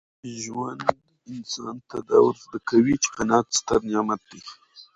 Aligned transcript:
ژوند 0.41 0.81
انسان 1.31 1.75
ته 1.89 1.97
دا 2.09 2.17
ور 2.25 2.35
زده 2.43 2.59
کوي 2.69 2.95
چي 3.03 3.09
قناعت 3.17 3.47
ستر 3.59 3.79
نعمت 3.91 4.21
دی. 4.29 4.41